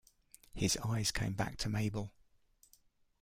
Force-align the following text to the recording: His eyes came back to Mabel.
His 0.55 0.77
eyes 0.77 1.11
came 1.11 1.33
back 1.33 1.57
to 1.59 1.69
Mabel. 1.69 2.11